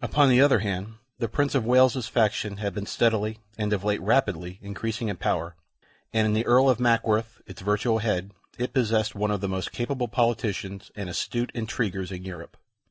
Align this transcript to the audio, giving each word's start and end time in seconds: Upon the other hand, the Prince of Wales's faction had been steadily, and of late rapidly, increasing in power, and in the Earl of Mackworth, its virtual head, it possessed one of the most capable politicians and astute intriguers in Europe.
Upon 0.00 0.30
the 0.30 0.40
other 0.40 0.60
hand, 0.60 0.94
the 1.18 1.28
Prince 1.28 1.54
of 1.54 1.66
Wales's 1.66 2.08
faction 2.08 2.56
had 2.56 2.72
been 2.72 2.86
steadily, 2.86 3.40
and 3.58 3.70
of 3.70 3.84
late 3.84 4.00
rapidly, 4.00 4.58
increasing 4.62 5.08
in 5.08 5.18
power, 5.18 5.56
and 6.10 6.26
in 6.26 6.32
the 6.32 6.46
Earl 6.46 6.70
of 6.70 6.80
Mackworth, 6.80 7.42
its 7.46 7.60
virtual 7.60 7.98
head, 7.98 8.32
it 8.56 8.72
possessed 8.72 9.14
one 9.14 9.30
of 9.30 9.42
the 9.42 9.46
most 9.46 9.72
capable 9.72 10.08
politicians 10.08 10.90
and 10.96 11.10
astute 11.10 11.50
intriguers 11.52 12.10
in 12.10 12.24
Europe. 12.24 12.56